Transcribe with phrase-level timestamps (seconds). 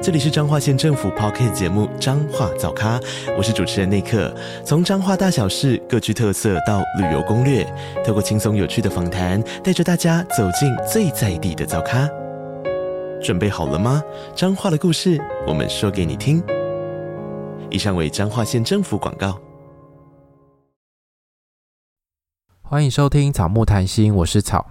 [0.00, 3.00] 这里是彰化县政府 Podcast 节目《彰化早咖》，
[3.36, 4.32] 我是主持人内克。
[4.64, 7.66] 从彰化大小事各具特色到旅游攻略，
[8.06, 12.08] 透过轻松有趣的访谈，带着大家走进最在地的早咖。
[13.20, 14.00] 准备好了吗？
[14.36, 16.40] 彰化的故事，我们说给你听。
[17.68, 19.36] 以上为彰化县政府广告。
[22.62, 24.64] 欢迎收听草木谈心，我是草，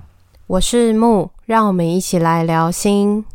[0.48, 3.26] 我是木，让我们一起来聊心。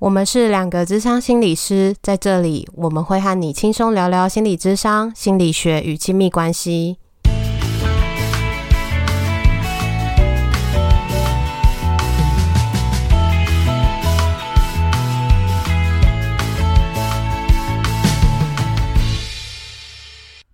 [0.00, 6.96] 我们是两个智商心理师，在这里我们会和你轻松聊聊心理智商、心理学与亲密关系。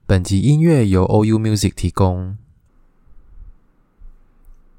[0.07, 2.37] 本集音乐由 OU Music 提供。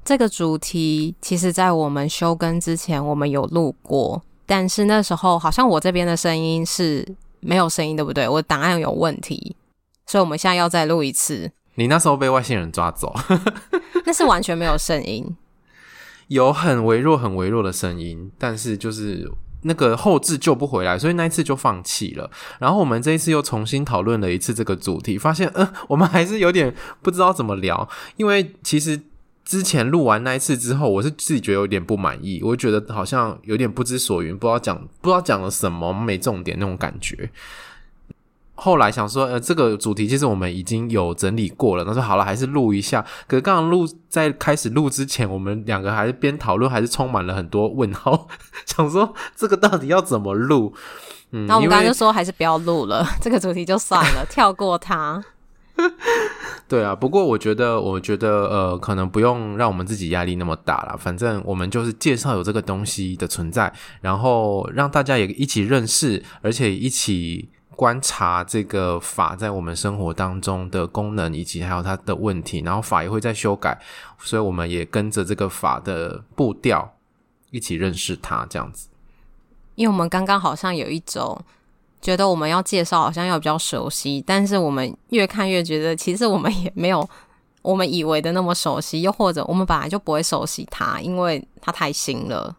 [0.04, 4.24] 这个主题其实，在我们休更之前，我们有录过。
[4.48, 7.06] 但是那时候好像我这边的声音是
[7.42, 8.28] 没有声音，对不对？
[8.28, 9.56] 我档案有问题，
[10.06, 11.52] 所以我们现在要再录一次。
[11.76, 13.14] 你那时候被外星人抓走，
[14.06, 15.36] 那是完全没有声音，
[16.30, 19.30] 有很微弱、很微弱的声音，但是就是
[19.64, 22.32] 那个后置救不回来，所以那一次就放弃了。
[22.60, 29.02] 然后我们这一次又重新讨论了一次这个主题，发现，嗯、呃，我们还是有点不知道怎么聊，因为其实。
[29.48, 37.32] 之前录完那一次之后，我是自己觉得有点不满意，我觉得好像有点不知所云，不知道讲不知道讲了什么，没重点那种感觉。
[38.56, 43.02] 后来想说，呃，这个主题其实我们已经有整理过了，那说好了还是录一下。
[43.26, 48.28] 可是刚刚录在开始录之前，我们两个还是边讨论，还是充满了很多问号，
[48.68, 50.74] 想说这个到底要怎么录？
[51.32, 55.24] 嗯，那我们刚刚就说还是不要录了，这个主题就算了，跳过它。
[56.68, 60.98] 对啊，不过我觉得，我觉得，呃，可能不用让我们自己压力那么大啦。
[61.00, 63.72] 反正我们就是介绍有这个东西的存在，
[64.02, 72.62] 然后让大家也一起认识，而且一起观察这个法在我们生活当中的功能，以及还有它的问题。
[72.66, 73.80] 然后法也会在修改，
[74.20, 76.98] 所以我们也跟着这个法的步调
[77.52, 78.90] 一起认识它，这样子。
[79.76, 81.40] 因为我们刚刚好像有一种。
[82.02, 87.08] 觉得我们要介绍好像要比较熟悉，但是我们越看越觉得，其实我们也没有
[87.62, 92.56] 我们以为的那么熟悉，又或者我们本来就不会熟悉它，因为它太新了。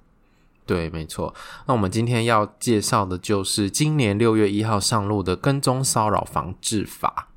[0.67, 1.35] 对，没错。
[1.67, 7.28] 那我们今天要介绍的就是今年六月一号上路的《跟踪骚扰防治法》。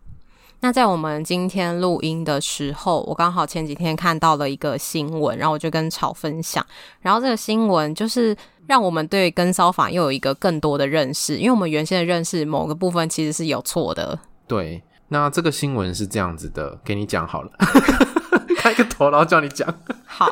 [0.64, 6.64] 那在我们今天录音的时候，我刚好前几天看到了一个新闻，然后我就跟草分享。
[7.00, 14.20] 然后这个新闻就是让我们对跟骚法又有一个更多的认识，因为我们原先的认识某个部分其实是有错的。
[14.46, 17.52] 对，那这个新闻是这样子的，给你讲好了，
[18.58, 19.68] 开个头，然后叫你讲。
[20.06, 20.30] 好。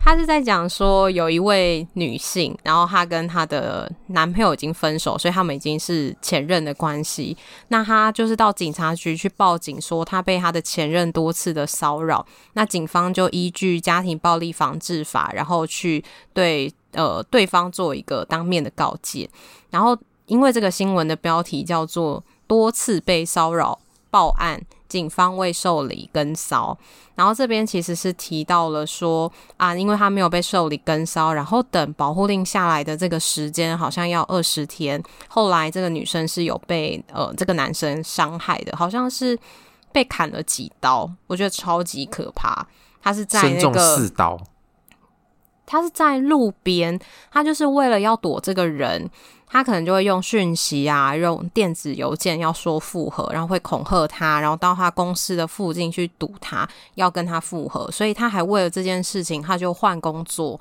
[0.00, 7.36] 他是在讲说，有一位女性，然后她跟她的男朋友已经分手，所以他们已经是前任的关系。
[7.68, 12.24] 那她就是到警察局去报警，说她被她的前任多次的骚扰。
[12.54, 19.28] 那警方就依据家庭暴力防治法，然后去对呃对方做一个当面的告诫。
[19.68, 19.94] 然后
[20.24, 23.78] 因为这个新闻的标题叫做“多次被骚扰
[24.10, 24.62] 报案”。
[24.88, 26.76] 警方未受理跟骚，
[27.14, 35.02] 然后这边其实是提到了说啊，因为他没有被受理跟骚，然后等保护令下来的这个时间好像要二十天。
[35.28, 39.38] 后来这个女生是有被呃这个男生伤害的，好像是
[39.92, 42.66] 被砍了几刀，我觉得超级可怕。
[43.00, 44.38] 他是在那个四刀，
[45.68, 46.98] 他是在路边，
[47.30, 49.08] 他就是为了要躲这个人。
[49.50, 57.90] 他可能就会用讯息啊，用电子邮件要说复合，然后会恐吓他，然后到他公司的附近去堵他，要跟他复合。
[57.90, 60.60] 所以他还为了这件事情，他就换工作，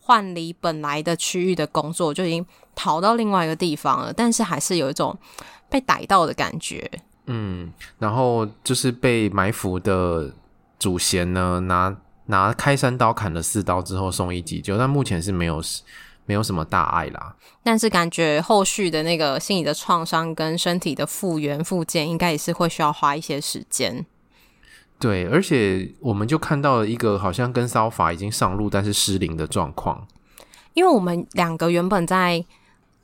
[0.00, 2.46] 换离本来的区域的工作，就已经
[2.76, 4.12] 逃到另外一个地方了。
[4.12, 5.18] 但是还是有一种
[5.68, 6.88] 被逮到的感觉。
[7.26, 10.32] 嗯，然后就是被埋伏的
[10.78, 11.92] 主嫌呢，拿
[12.28, 15.60] 拿开山刀砍了四刀之后送医急救，但目前是没有。
[16.28, 24.04] 没有什么大碍啦，但是感觉后续的那个心理的创伤跟身体的复原复健，应该也是会需要花一些时间。
[24.98, 30.06] 对，而且我们就看到了一个好像跟骚法已经上路，但是失灵的状况。
[30.74, 32.44] 因为我们两个原本在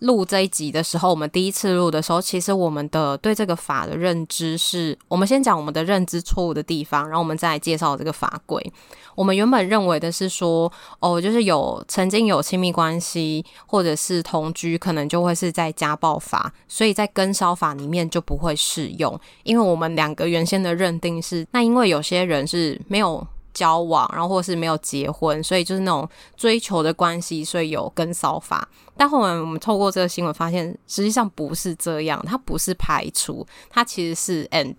[0.05, 8.73] 录这一集的时候，我们第一次录的时候，其实我们的对这个法的认知是，我们先讲我们的认知错误的地方，然后我们再来介绍这个法规。
[9.15, 10.71] 我们原本认为的是说，
[11.01, 23.27] 哦，就是有曾经有亲密关系或者是同居，可能就会是在家暴法，所以在跟骚法里面就不会适用，因为我们两个原先的认定是，那因为有些人是没有。
[23.55, 26.07] 交往，然后或是没有结婚，所以就是那种
[26.37, 28.69] 追求的关系，所以有跟骚法。
[28.97, 34.75] 但后来我们透过这个新闻发现，实际上不是这样，它不是排除，它其实是 and，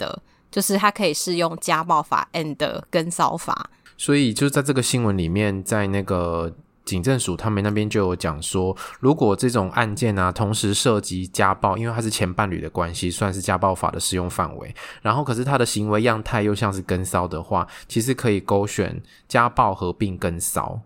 [0.52, 3.72] 就是它可以是用家暴法 and 跟骚法。
[3.98, 6.54] 所以就在这个新闻里面，在那个。
[6.86, 14.74] 警政署他们那边就有讲说，如果这种案件啊，同时涉及家暴，因为他是前伴侣的关系，算是家暴法的适用范围。
[15.02, 20.80] 然后，可是他的行为样态又像是跟骚的话，其实可以勾选家暴合并跟骚，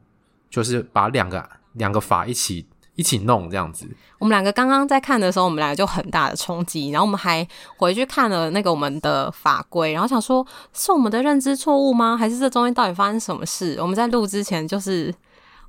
[0.49, 3.85] 就是把两个两个法一起一起弄这样子。
[4.19, 7.45] 我们两个刚刚在看的时候，我们两个就很大的冲击，然后我们还
[7.75, 12.15] 回去看了那个我们的法规，然后想说，是我们的认知错误吗？
[12.15, 13.75] 还是这中间到底发生什么事？
[13.81, 15.13] 我们在录之前就是。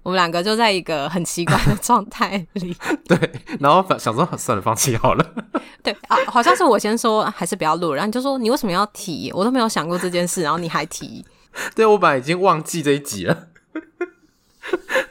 [0.02, 2.74] 我们两个就在一个很奇怪的状态里，
[3.06, 3.18] 对，
[3.58, 5.34] 然后想说算了，放弃好了。
[5.82, 9.30] 对啊，好像是我先说还是不要录，然后你就说你为什么要提？
[9.34, 11.24] 我都没有想过这件事，然后你还提。
[11.76, 13.48] 对，我本来已经忘记这一集了，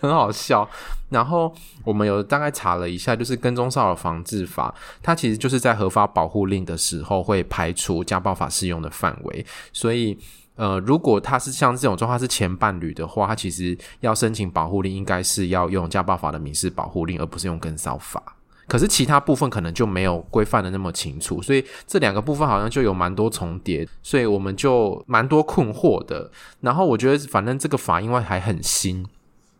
[0.01, 0.67] 很好笑。
[1.09, 1.53] 然后
[1.83, 10.17] 我们有大概查了一下，就是跟踪骚扰防治法，它其实就是在核发保护令的时候会排除家暴法适用的范围，所以。
[10.59, 18.21] 呃，如果他是像这种状况是前伴侣的话，他其实要申请保护令，应该是要用家暴法的民事保护令，而不是用跟骚法。
[18.67, 26.29] 可是其他部分可能就没有规范的那么清楚，所以这两个部分好像就有蛮多重叠，所以我们就蛮多困惑的。
[26.59, 29.05] 然后我觉得，反正这个法因为还很新，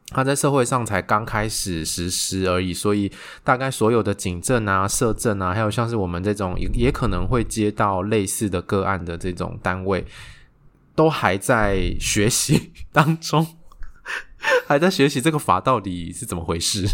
[0.10, 3.10] 它在社会上才刚开始实施而已，所以
[3.44, 10.06] 大概所有的警政啊、社政啊，还有像是我们这种也也可能会接到类似的个案的这种单位。
[11.00, 13.48] 都还在学习 当中，
[14.68, 16.86] 还在学习这个法到底是怎么回事。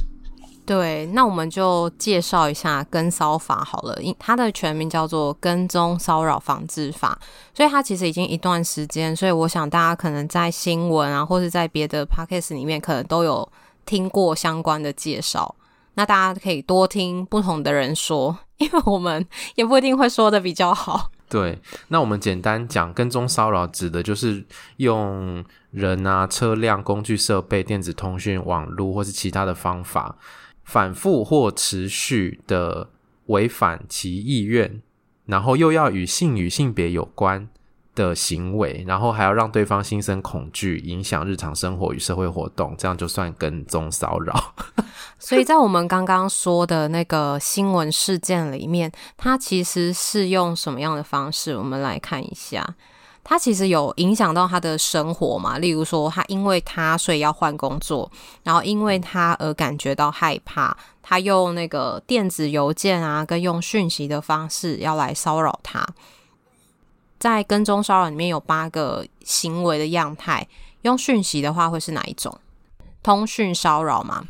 [0.63, 7.18] 对，那我们就介绍一下跟骚法好了，因它的全名叫做《跟踪骚扰防治法》，
[7.57, 13.52] 所以它其实已经一段时间，所以我想大家可能在新闻啊，或者在别的 podcast 里面，可能都有
[13.88, 15.56] 听过相关的介绍。
[15.96, 19.25] 那大家可以多听不同的人说， 因为我们
[19.56, 21.10] 也不一定会说的比较好。
[21.27, 24.44] 对，那我们简单讲，跟踪骚扰指的就是
[24.77, 30.16] 用人啊、车辆、工具、设备、电子通讯、网络或是其他的方法，
[30.63, 32.89] 反复或持续的
[33.25, 34.81] 违反其意愿，
[35.25, 37.50] 然后又要与性与性别有关
[37.95, 44.53] 的行为，然后还要让对方心生恐惧，影响日常生活与社会活动，这样就算跟踪骚扰。
[45.18, 51.56] 所以在我们刚刚说的那个新闻事件里面，它其实是用什么样的方式？
[51.57, 52.75] 我们来看一下，
[53.24, 55.57] 它其实有影响到他的生活嘛？
[55.57, 58.12] 例如说，他因为他所以要换工作，
[58.44, 65.83] 然后因为他而感觉到害怕，他用那个电子邮件啊，跟用讯息的方式要来骚扰他。
[67.25, 70.48] 在跟踪骚扰里面有八个行为的样态，
[70.83, 72.38] 用讯息的话会是哪一种？
[73.01, 74.24] 通讯骚扰吗？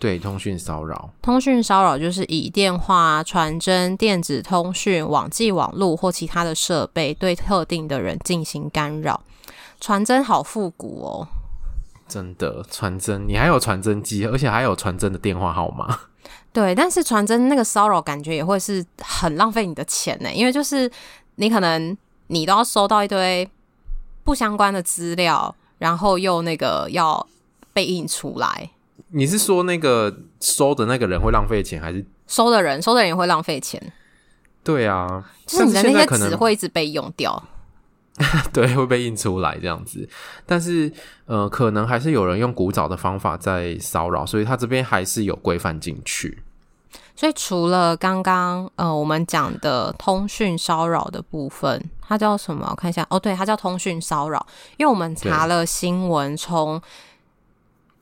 [0.00, 1.10] 对，通讯骚扰。
[1.22, 9.20] 通讯骚扰就是以电话、传真、电子通讯、网际网络或其他的设备对特定的人进行干扰。
[9.80, 11.28] 传真好复古哦，
[12.08, 15.96] 真的传真，你还有传真机，而且还有传真的电话号码。
[16.52, 20.90] 对，但是传真那个骚扰感觉也会是很浪费你的钱呢，因为就是
[21.36, 21.96] 你可能。
[22.28, 23.48] 你都要收到一堆
[24.22, 27.26] 不相关的资料，然后又那个要
[27.72, 28.70] 被印出来。
[29.08, 32.80] 你是说那个收的那个人会浪费钱，还是收的人？
[32.80, 33.92] 收的人也会浪费钱。
[34.62, 37.42] 对啊，就是你的那些纸会一直被用掉。
[38.52, 40.08] 对，会被印出来这样子。
[40.46, 40.90] 但是
[41.26, 46.42] 呃，可能还是有人用古早的方法在骚扰，所以他这边还是有规范进去。
[47.16, 52.66] 所以除了刚刚呃我们讲的通讯骚扰的部分，它叫什么？
[52.70, 54.44] 我看一下哦，对，它叫通讯骚扰。
[54.76, 56.82] 因为我们查了新闻，从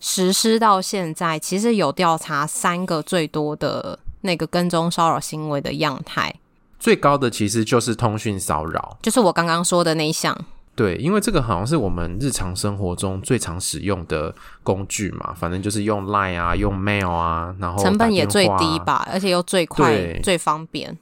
[0.00, 6.34] 实施到现在，其实有调查三个最多的那个跟踪骚扰行为的样态，
[6.78, 10.36] 最高的其实就是通讯骚扰，就是我刚刚说的那一项。
[10.74, 20.96] 对，因为这个好像是我们日常生活中最常使用的工具嘛，反正就是用 Line 啊，用 Mail 啊，然后成本也最低吧，而且又最快、最方便。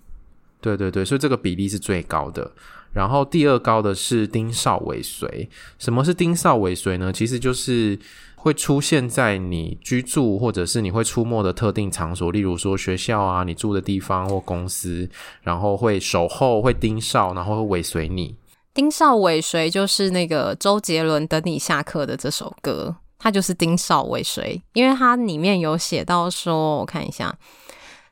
[0.60, 2.50] 对对对，所以这个比例是最高的。
[2.92, 5.48] 然后第二高的是盯梢尾随。
[5.78, 7.12] 什么是盯梢尾随呢？
[7.12, 7.96] 其实就是
[8.34, 15.08] 会出现在你居住或者是你会出没的特定场所，例如说学校啊，你住的地方或公司，
[15.42, 18.34] 然后会守候、会盯梢，然后会尾随你。
[18.80, 27.38] 丁少尾随就是那个周杰伦《等你下课》的这首歌，他就是丁少尾随，因为它里面有写到说，我看一下，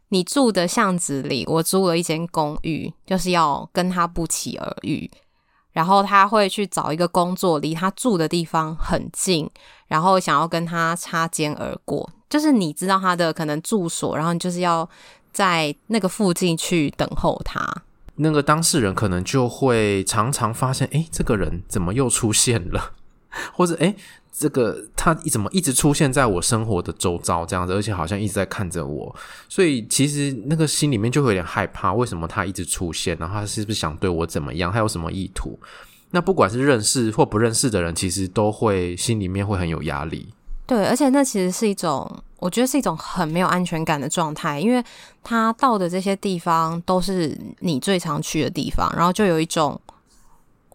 [0.09, 5.11] 你住的巷子里，我租了一间公寓，就是要跟他不期而遇。
[5.73, 9.49] 然后他会去找一个工作，离他住的地方很近，
[9.87, 12.07] 然后想要跟他擦肩而过。
[12.29, 14.87] 就是你知道他的可能住所，然后你就是要
[15.33, 17.67] 在那个附近去等候他。
[18.19, 22.93] 那个当事人可能就会常常发现，诶，这个人怎么又出现了？
[23.55, 23.97] 或者，诶。
[24.31, 29.13] 这个他怎么一直出现在我生活的周遭这样子，而且好像一直在看着我，
[29.49, 33.17] 所以其实那个心里面就会有点害怕，为什么他一直出现？
[33.19, 34.71] 然后他是不是想对我怎么样？
[34.71, 35.59] 他有什么意图？
[36.13, 40.29] 那不管是认识或不认识的人，其实都会心里面会很有压力。
[40.69, 44.83] 对，而且那其实是一种，我觉得是一种很没有安全感的状态，因为
[45.23, 49.81] 他到的这些地方都是你最常去的地方，然后就有一种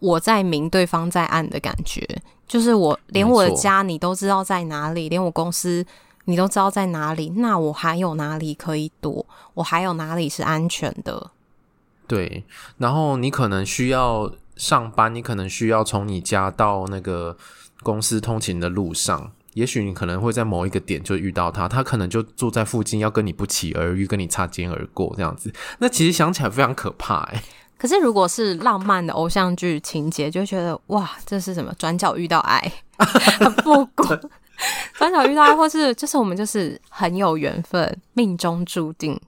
[0.00, 2.06] 我在明，对方在暗的感觉。
[2.46, 5.84] 就是我连我的家你都知道在哪里，连我公司
[6.26, 9.24] 你都知道在哪里，那我还有哪里可以躲？
[9.54, 11.30] 我还有哪里是安全的？
[12.06, 12.44] 对，
[12.76, 17.34] 然后你可能需要上班，你可能需要从你家到那个
[17.82, 25.52] 公司通勤的路上，也许你可能会在某一个点就遇到他，他可能就住在附近，要跟你不期而遇，跟你擦肩而过这样子。
[25.78, 27.42] 那其实想起来非常可怕欸。
[27.76, 31.74] 可是，如果是浪漫的偶像剧情节，就觉得哇，这是什么？
[31.78, 34.04] 转角遇到爱， 很复古。
[34.94, 39.20] 转角遇到爱，或是就是我们就是很有缘分，命中注定。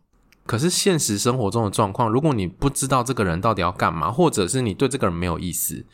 [0.46, 5.84] 可是现实生活中的状况，如果你不知道这个人到底要干嘛，或者是你对这个人没有意思，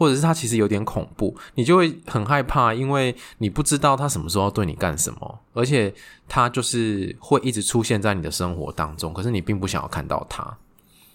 [0.00, 5.92] 或者是他其实有点恐怖，你就会很害怕，因为你不知道他什么时候要对你干什么，而且
[6.26, 10.56] 他就是会一直出现在你的生活当中，可是你并不想要看到他。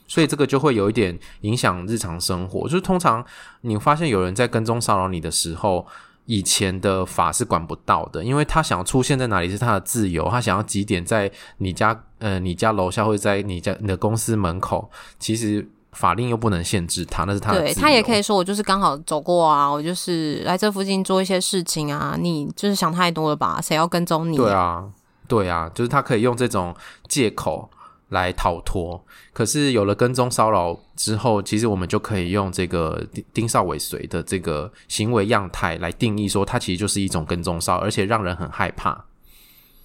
[0.07, 2.69] 所以这个就会有一点影响日常生活。
[2.69, 3.25] 就是通常
[3.61, 5.87] 你发现有人在跟踪骚扰你的时候，
[6.27, 17.61] 以前的法是管不到的，因为他想要出现在哪里是他的自由，他想要几点在你家呃你家楼下或者在你家你的公司门口，其实法令又不能限制他，那是他的。
[17.61, 23.59] 对，他也可以说我就是刚好走过啊，我就是来这附近做一些事情啊，你就是想太多了吧？
[23.61, 24.43] 谁要跟踪你啊？
[24.43, 24.83] 对啊，
[25.27, 26.75] 对啊，就是他可以用这种
[27.07, 27.69] 借口。
[28.09, 39.05] 来逃脱，可是有了跟踪骚扰之后，其实我们就可以用这个盯梢尾随的这个行为样态来定义，说它其实就是一种跟踪骚扰，而且让人很害怕。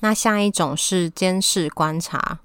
[0.00, 2.40] 那下一种是监视观察。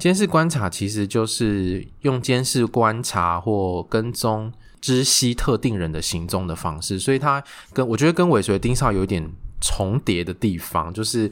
[0.00, 7.40] 监视观察其实就是用监视观察或跟踪知悉特定人的行踪的方式，所以它
[7.72, 9.30] 跟我觉得跟尾随盯梢有点
[9.60, 11.30] 重叠的地方，就是。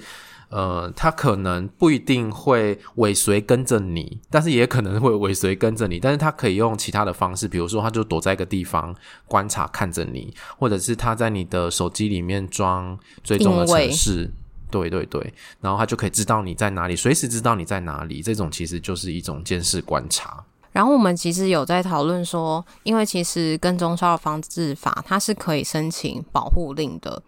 [0.51, 6.01] 呃，他可能不一定会尾随跟着你，但是也可能会尾随跟着你。
[6.01, 8.97] 但是他可以用其他的方式，比如说，他就躲在一个地方
[9.27, 14.31] 观察看着你，或者是他在你的手机里面装追踪的程式，
[14.71, 18.23] 对对对，然后他就可以知道你在哪里，随时知道你在哪里。
[18.23, 20.45] 这种其实就是一种监视观察。
[20.73, 27.23] 然后我们其实有在讨论说，因为其实跟踪骚扰防治法它是可以申请保护令的，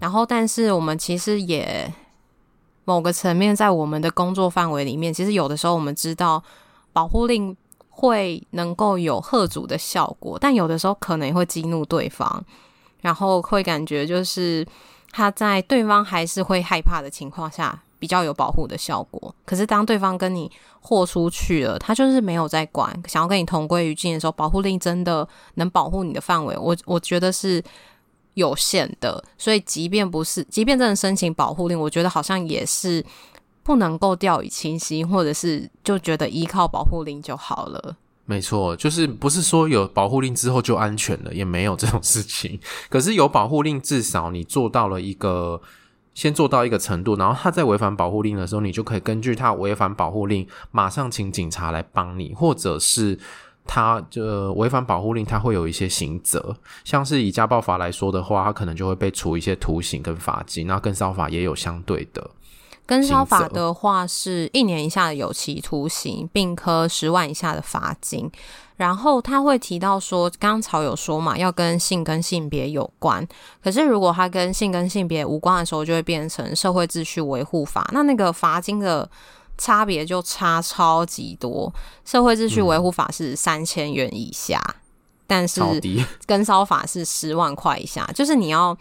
[0.00, 1.92] 然后但是我们其实也。
[2.86, 6.44] 某个层面，在我们的工作范围里面，其实有的时候我们知道
[6.92, 7.56] 保护令
[7.88, 12.44] 会能够有吓阻的效果，但有的时候可能也会激怒对方，
[13.00, 14.66] 然后会感觉就是
[15.14, 19.32] 他在对方还是会害怕的情况下比较有保护的效果。
[19.44, 27.62] 可是当对方跟你豁出去了，他就是没有在管，想要跟你同归于尽的时候，保护令真的能保护你的范围，我我觉得是。
[28.34, 33.00] 有限的，所以即便不是，即便真的申请保护令，我觉得好像也是
[33.62, 37.96] 不能够掉以轻心，或者是就觉得依靠保护令就好了。
[38.26, 42.58] 没错，就是不是说有保护令之后就安全了，也没有这种事情。
[42.88, 45.60] 可是有保护令，至少你做到了一个，
[46.14, 53.18] 先做到一个程度，然后他在违反保护令的时候，你就可以根据他违反保护令，马上请警察来帮你，或者是。
[53.66, 56.54] 他就违反保护令，他会有一些刑责，
[56.84, 60.66] 像是以家暴法来说的话，他可能就会被处一些徒刑跟罚金。
[60.66, 62.30] 那跟骚法也有相对的，
[62.86, 68.30] 跟骚法的话是一年以下的有期徒刑，并科十万以下的罚金。
[68.76, 73.26] 然后他会提到说，刚刚曹有说嘛，要跟性跟性别有关。
[73.62, 77.88] 可是如果他跟性跟性别无关的时候，就会变成社会秩序维护法。
[77.92, 79.08] 那那个罚金的。
[79.56, 81.72] 差别就差超级多，
[82.04, 84.74] 社会秩序维护法是三千元以下，嗯、
[85.28, 85.60] 但是
[86.26, 88.76] 跟骚法是十万块以下，就是你要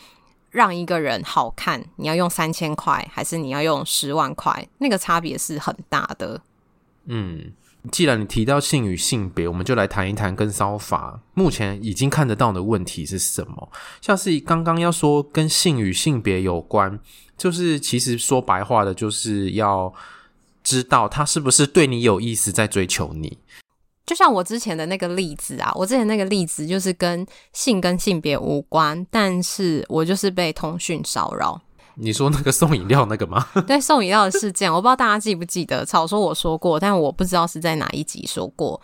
[0.53, 4.65] 让一个人好看，你要用三千块，还是你要用十万块？
[4.77, 6.39] 那个差别是很大的。
[7.05, 7.51] 嗯，
[7.91, 13.69] 既然你提到性与性别，我们就来谈一谈跟骚法目前已经看得到的问题是什么？
[13.99, 16.99] 像是刚刚要说跟性与性别有关，
[17.35, 19.91] 就是其实说白话的，就是要
[20.63, 23.39] 知道他是不是对你有意思，在追求你。
[24.05, 31.59] 就像我之前的那个例子啊，我之前那个例子就是跟性跟性别无关，但是我就是被通讯骚扰。
[31.95, 33.47] 你说那个送饮料那个吗？
[33.67, 35.85] 对，送饮料的事件，我不知道大家记不记得。
[35.85, 38.81] 草说我说过，但我不知道是在哪一集说过，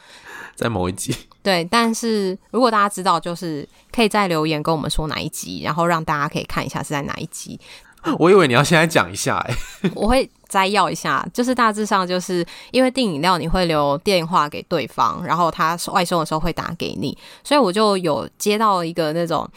[0.55, 1.15] 在某一集。
[1.41, 7.59] 对，但是如果大家知道，就是可以在留言跟我们说哪一集，然后让大家可以看一下是在哪一集。
[8.19, 19.47] 我以为你要现在讲一下，欸，哎，我会摘要一下，就是大致上就是因为订饮料你会留电话给对方，然后他外送的时候会打给你，所以我就有接到一个那种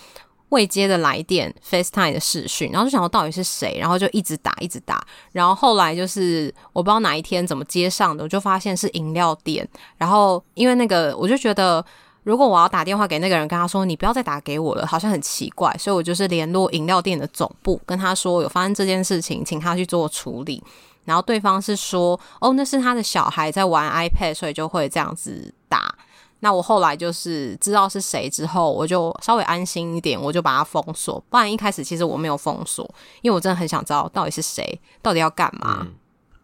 [0.50, 11.84] 未接的来电，FaceTime 的视讯，然后就想说到底是谁，然后就一直打一直打，然后后来就是我不知道哪一天怎么接上的，我就发现是饮料店，然后因为那个我就觉得。
[12.22, 20.62] 如果我要打电话给那个人，跟他说你不要再打给我了，好像很奇怪，所以我就是联络饮料店的总部，跟他说有发生这件事情，请他去做处理。
[21.04, 25.92] 然后对方是说，哦，那是他的小孩在玩 iPad，所以就会这样子打。
[26.38, 31.20] 那我后来就是知道是谁之后，我就稍微安心一点，我就把它封锁。
[31.28, 32.88] 不然一开始其实我没有封锁，
[33.20, 35.86] 因为我真的很想知道到底是谁，到底要干嘛。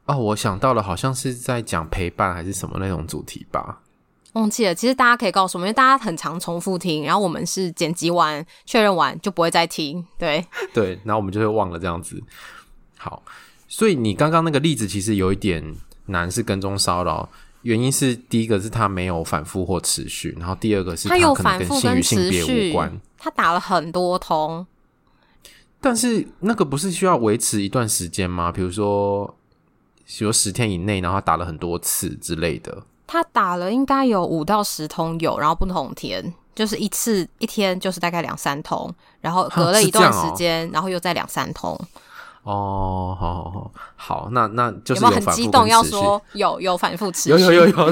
[0.07, 3.81] 哦，我想到了，好像是在讲陪伴还是什么那种主题吧。
[4.35, 10.45] 忘记了，其实大家可以告诉我们，因为大家很常重复听，然后我们是剪辑完确认完就不会再听，对
[10.75, 12.23] 对，然后我们就会忘了这样子。
[12.99, 13.23] 好，
[13.67, 15.75] 所以你刚刚那个例子其实有一点
[16.07, 17.29] 难，是跟踪骚扰，
[17.63, 24.67] 原因是第一个是他没有反复或持续，然后第二个是他可能跟性与性别无关，他打了很多通，
[25.81, 28.53] 但是那个不是需要维持一段时间吗？
[28.53, 29.35] 比如说，
[30.07, 32.85] 比如十天以内，然后他打了很多次之类的。
[33.09, 41.77] 他打了应该有五到十通有，然后不同天，就是一次一天就是大概两三通，然后隔了一段时间，哦、然后又再两三通。
[42.45, 47.31] 哦，好好好，好，那那就是有，有没有很激动要说有有反复持续？
[47.31, 47.89] 有有有有，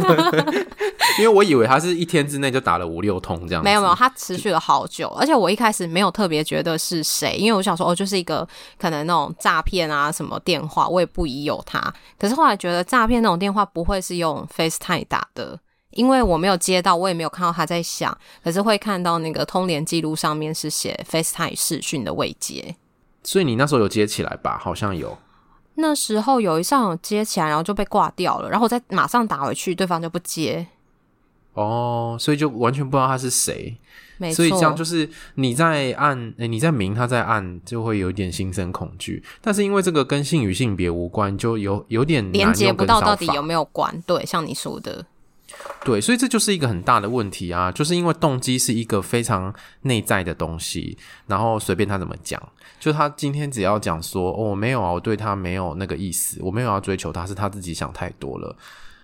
[1.18, 8.46] 因为我以为他是一天之内就打了五六通这样子，没有没有，他持续了好久，而且我一开始没有特别觉得是谁，因为我想说哦，就是一个
[8.78, 11.92] 可能那种诈骗啊什么电话，我也不疑有他。
[12.18, 15.58] 可是后来觉得诈骗那种电话不会是用 FaceTime 打的，
[15.90, 22.74] 因为我没有接到，我也没有看到他在响，可是会看到那个通联记录上面是写 FaceTime 视讯的未接。
[23.26, 24.56] 所以你那时候有接起来吧？
[24.56, 25.18] 好像有。
[25.74, 30.66] 那时候有一上有接起来，然后就被挂掉了，然后我再马上打回去，对方就不接。
[31.52, 33.76] 哦，所以就完全不知道他是谁。
[34.18, 34.36] 没错。
[34.36, 39.22] 所以这样就是你在按，诶，你在明，他在暗，就会有一点心生恐惧。
[39.40, 44.02] 但是因为这个跟性与性别无关，就有有点连接不到到底有没有关。
[44.06, 45.04] 对，像你说的。
[45.84, 47.70] 对，所以这就是一个很大的问题啊！
[47.70, 52.42] 就是因为动机是一个非常内在的东西，然后随便他怎么讲，
[52.80, 58.56] 就他今天只要讲说，哦，没有啊，我对他没有那个意思，我没有要追求他，是他自己想太多了，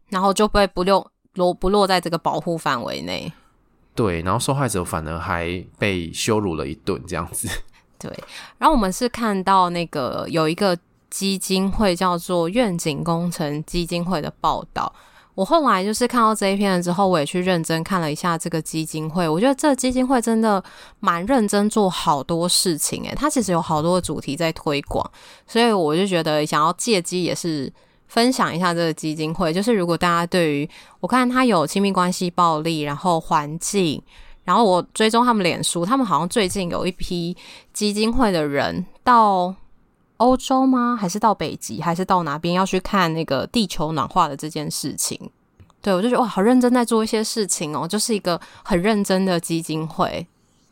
[0.08, 3.32] 然后就被不落落不落在这个保护范围内。
[3.94, 7.48] 对，然后受害者反而还被羞辱了一顿，这样子。
[8.00, 8.10] 对，
[8.58, 10.76] 然后我们是看到那个有一个
[11.08, 14.92] 基金会叫做愿景工程基金会的报道。
[15.34, 19.26] 我后来就是看到这一篇了之后，我也去认真看了一下这个基金会。
[19.26, 20.62] 我觉得这基金会真的
[21.00, 25.10] 蛮认真做好多事情，诶，它其实有好多主题在推广，
[25.46, 27.72] 所以我就觉得想要借机也是
[28.08, 29.52] 分享一下这个基金会。
[29.52, 30.68] 就是如果大家对于
[31.00, 34.02] 我看它有亲密关系暴力，然后环境，
[34.44, 37.34] 然后我追踪他们脸书，他们好像最近有一批
[37.72, 39.54] 基金会的人到。
[40.22, 40.96] 欧洲吗？
[40.98, 41.82] 还是到北极？
[41.82, 45.18] 还是到哪边要去看那个地球暖化的这件事情？
[45.80, 50.24] 对，我就觉得哇，好认真在做一些事情哦，就是一个很认真的基金会，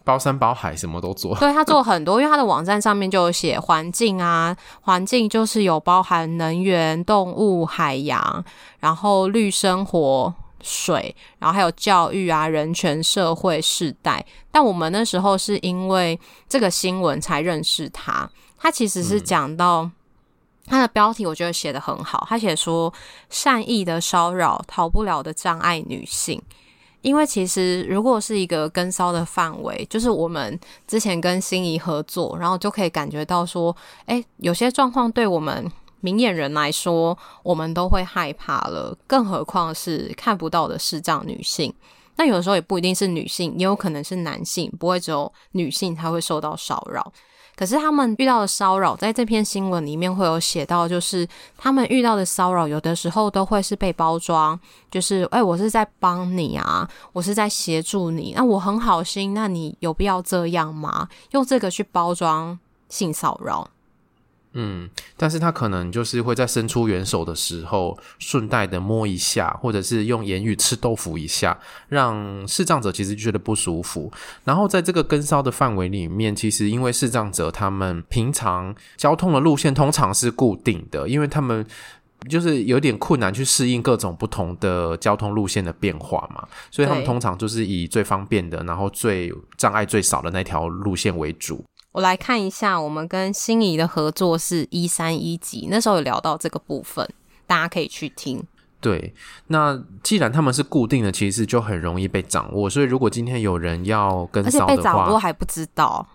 [0.05, 1.37] 包山包海什么都做。
[1.37, 8.45] 对，他做很多，因为他的网站上面就有写环境啊，环境就是有包含能源、动物、海洋，
[8.79, 10.33] 然后绿生活、
[10.63, 14.25] 水，然后还有教育啊、人权、社会、世代。
[14.53, 18.31] 但我们那时候是因为这个新闻才认识他。
[18.61, 19.91] 他其实是讲到
[20.67, 22.27] 他的标题，我觉得写得很好。
[22.29, 22.93] 他写说，
[23.31, 26.41] 善意的骚扰，逃不了的障碍，女性。
[27.01, 35.67] 因为其实如果是一个跟骚的范围，就是我们之前跟心仪合作，然后就可以感觉到说，诶，有些状况对我们
[36.01, 41.73] 明眼人来说，我们都会害怕了，更何况是看不到的视障女性。
[42.17, 47.11] 那有的时候也不一定是女性，也有可能是男性，不会只有女性才会受到骚扰。
[47.61, 54.59] 可是他们遇到的骚扰，在这篇新闻里面会有写到，就是他们遇到的骚扰，有的时候都会是被包装，
[54.91, 61.07] 就是哎、我是在帮你啊，我是在协助你，那我很好心，那你有必要这样吗？
[61.33, 63.69] 用这个去包装性骚扰。
[64.53, 71.57] 嗯，但是他可能就是会在伸出援手的时候，顺带的摸一下，或者是用言语吃豆腐一下，
[71.89, 74.13] 让视障者其实觉得不舒服。
[74.43, 81.65] 然后在这个跟梢的范围里面，其实因为视障者他们平常交通的路线通常是固定的，因为他们
[82.29, 91.65] 就是有点困难去适应各种不同的交通路线的变化嘛，所以他们通常就是以最方便的，然后最障碍最少的那条路线为主。
[91.93, 97.09] 我来看一下，我们跟心仪的合作是一三一集，那时候有聊到这个部分，
[97.47, 98.43] 大家可以去听。
[98.81, 99.13] 对，
[99.49, 102.71] 那既然他们是固定的，其实就很容易被掌握。
[102.71, 106.07] 所以如果今天有人要跟骚的话，而且被掌握还不知道。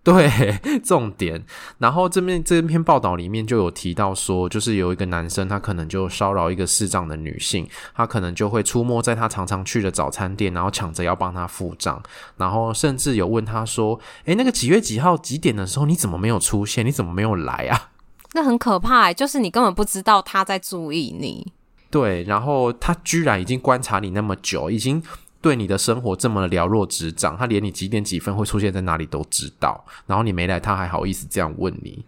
[0.04, 1.44] 对，重点。
[1.76, 12.02] 然后这边这篇报道里面就有提到说，就是有一个男生，他可能就骚扰一个视障的女性，他可能就会出没在他常常去的早餐店，然后抢着要帮他付账，
[12.38, 16.84] 然后甚至有问他说：“诶，那个几月几号几点的时候，你怎么没有出现？
[16.84, 17.90] 你怎么没有来啊？”
[18.32, 21.52] 那很可怕，就是你根本不知道他在注意你。
[21.90, 25.02] 对，然后他居然已经观察你那么久，已经。
[25.42, 32.04] 对你的生活这么了若指掌，他连你几点几分会出现在哪里都知道，然后你没来，他还好意思这样问你。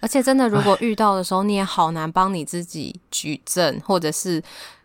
[0.00, 4.42] 而且真的，如果遇到的时候，你也好难帮你自己举证，或者是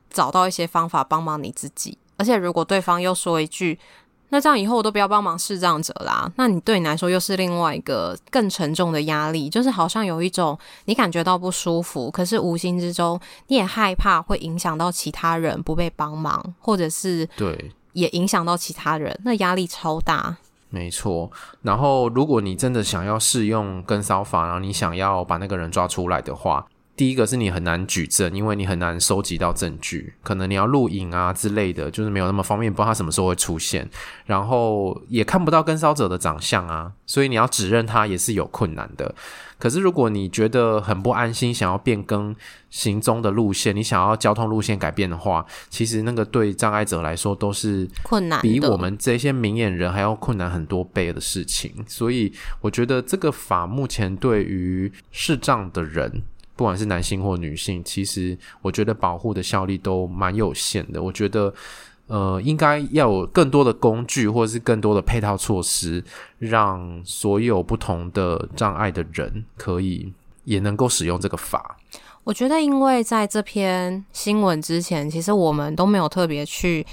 [0.09, 1.97] 找到一些方法帮忙你自己。
[2.15, 3.77] 而且如果对方又说一句，
[4.29, 17.71] 那这样以后我都不要帮忙视障者啦，那你对你来说又是另外一个更沉重的压力，就是好像有一种你感觉到不舒服，可是无形之中你也害怕会影响到其他人不被帮忙，或者是对。
[17.93, 20.37] 也影响到其他人，那压力超大。
[20.69, 21.31] 没错，
[21.63, 26.67] 然后如果你真的想要试用跟骚法，然后你想要把那个人抓出来的话，
[26.99, 33.89] 第一个是你很难举证，因为你很难收集到证据，可能你要录影啊之类的，就是没有那么方便，不知道他什么时候会出现，
[34.25, 39.15] 然后也看不到跟骚者的长相啊，所以你要指认他也是有困难的。
[39.57, 42.35] 可是，如果你觉得很不安心，想要变更
[42.69, 51.73] 行踪的路线，你想要交通路线改变的话，其实那个对障碍者来说都是困难，比我们这些明眼人还要困难很多倍的事情。
[51.87, 56.23] 所以，我觉得这个法目前对于视障的人，
[56.59, 61.01] 不管是男性或女性，其实我觉得保护的效力都蛮有限的。
[61.01, 61.53] 我觉得。
[62.11, 66.03] 呃，应该要有更多的工具，或者是更多的配套措施，
[66.39, 70.11] 让所有不同的障碍的人可以
[70.43, 71.77] 也能够使用这个法。
[72.23, 76.83] 我觉得，因为在这篇新闻之前，其实我们都没有特别去。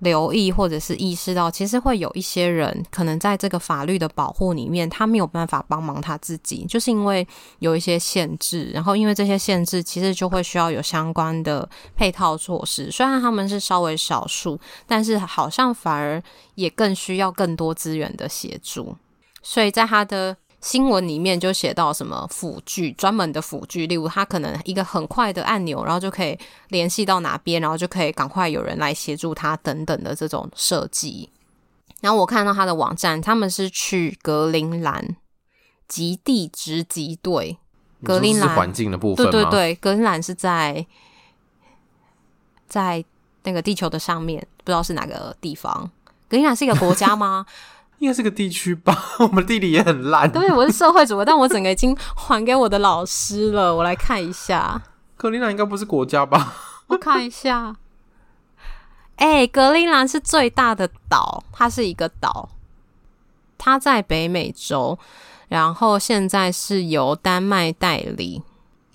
[0.00, 7.26] 留意或者是意识到，其实会有一些人可能在这个法律的保护里面，他没有办法帮忙他自己，就是因为
[7.58, 8.70] 有一些限制。
[8.72, 12.90] 然后因为这些限制，其实就会需要有相关的配套措施。
[12.90, 16.22] 虽然他们是稍微少数，但是好像反而
[16.54, 18.96] 也更需要更多资源的协助。
[19.42, 20.36] 所以在他的。
[20.60, 26.36] 新闻里面就写到什么辅具，专门的辅具，例如他可能一个很快的按钮，然后就可以
[26.68, 31.30] 联系到哪边，然后就可以赶快有人来协助他等等的这种设计。
[32.00, 35.16] 然后我看到他的网站，他们是去格陵兰
[35.86, 37.58] 极地直击队，
[38.02, 40.84] 格陵兰环境的部分，对对对，格陵兰是在
[42.68, 43.04] 在
[43.44, 45.90] 那个地球的上面，不知道是哪个地方。
[46.28, 47.46] 格陵兰是一个国家吗？
[47.98, 50.30] 应该是个地区吧， 我们地理也很烂。
[50.30, 53.74] 对，我是社会主义，但我整个已经还给我的老师了。
[53.74, 54.80] 我来看一下，
[55.16, 56.54] 格陵兰应该不是国家吧？
[56.88, 57.76] 我看一下，
[59.16, 62.48] 哎、欸，格陵兰是最大的岛，它是一个岛，
[63.58, 64.96] 它在北美洲，
[65.48, 68.42] 然后现在是由丹麦代理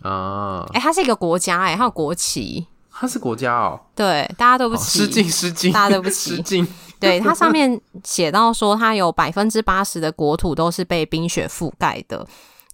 [0.01, 0.65] 啊。
[0.71, 3.79] 哎、欸，它是一个国家、欸，哎，它有国旗，它是国家哦。
[3.95, 6.67] 对，大家对不起，失敬失敬，大家对不起，失敬。
[6.99, 12.25] 对，它上面写到说，它有百分之八十的国土都是被冰雪覆盖的，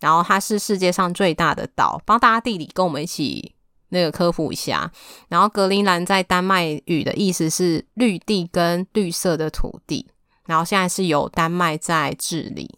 [0.02, 2.00] 然后它是世界上最大的岛。
[2.06, 3.56] 帮大家地理跟我们一起
[3.90, 4.92] 那个科普一下。
[5.30, 10.06] 然后格陵兰在丹麦语的意思是绿地跟绿色的土地，
[10.46, 12.78] 然后现在是由丹麦在治理。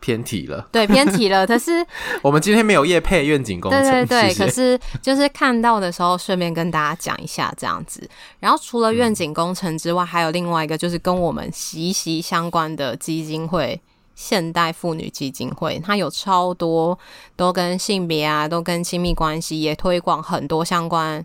[0.00, 1.46] 偏题了，对，偏题了。
[1.48, 1.86] 可是
[2.22, 4.28] 我们今天没有夜配愿景工程，对对对。
[4.28, 4.44] 谢谢。
[4.44, 8.08] 可是就是看到的时候，顺便跟大家讲一下这样子。
[8.40, 13.80] 然后除了愿景工程之外，嗯，还有另外一个就是跟我们息息相关的基金会——
[14.16, 15.80] 现代妇女基金会。
[15.84, 16.98] 它有超多
[17.36, 21.24] 都跟性别啊，都跟亲密关系，也推广很多相关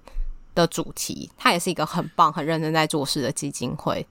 [0.53, 1.29] 的主题。
[1.38, 4.05] 它也是一个很棒、很认真在做事的基金会。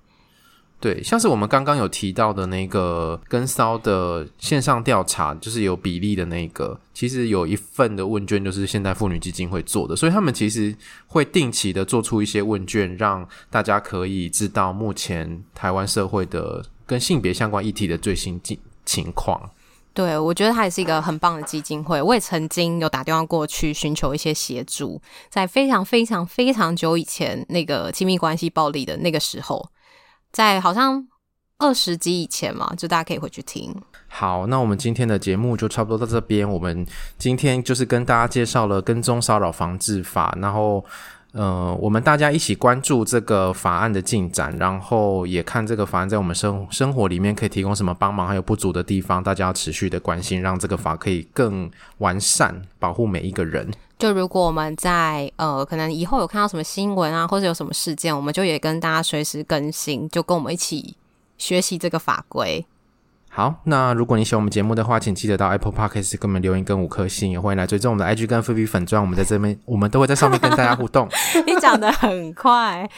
[0.85, 19.41] 对，像是我们刚刚有提到的那个跟骚的线上调查，就是有比例的那个，其实有一份的问卷就是现代妇女基金会做的，所以他们其实会定期的做出一些问卷，让大家可以知道目前台湾社会的跟性别相关议题的最新情情况。
[19.95, 22.03] 对，我觉得它也是一个很棒的基金会。
[22.03, 29.67] 我也曾经有打电话过去寻求一些协助，在非常非常非常久以前，那个亲密关系暴力的那个时候。
[30.35, 31.07] 在好像
[31.59, 33.73] 二十集以前嘛，就大家可以回去听。
[34.09, 36.49] 好，那我们今天的节目就差不多到这边。
[36.49, 36.85] 我们
[37.17, 40.85] 今天就是跟大家介绍了跟踪骚扰防治法，然后
[41.35, 51.69] 呃，我们大家一起关注这个法案的进展，然后也看这个法案在我们生生活里面可以提供什么帮忙，还有不足的地方，大家要持续的关心，让这个法可以更
[51.99, 53.69] 完善，保护每一个人。
[53.99, 60.95] 就如果我们在呃，可能以后有看到什么新闻啊，或者有什么事件，我们就也跟大家随时更新，就跟我们一起
[61.37, 62.65] 学习这个法规。
[63.37, 71.09] 好，那如果你喜欢我们节目的话，请记得到 Apple Podcast 给我们留言跟五颗星，也欢迎来追踪我们的 IG 跟 FB 粉钻，我们在这边， 我们都会在上面跟大家互动。
[71.45, 72.89] 你讲得很快，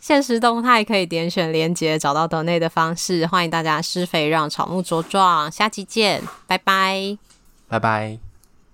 [0.00, 7.18] 现实动态可以点选连接找到抖内的方式，欢迎大家施肥让草木茁壮，下期见，拜拜，
[7.68, 8.31] 拜拜。